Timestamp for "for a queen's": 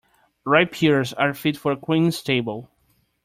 1.57-2.23